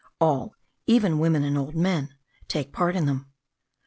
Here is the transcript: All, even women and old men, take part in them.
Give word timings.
All, 0.19 0.55
even 0.87 1.19
women 1.19 1.43
and 1.43 1.55
old 1.59 1.75
men, 1.75 2.15
take 2.47 2.73
part 2.73 2.95
in 2.95 3.05
them. 3.05 3.27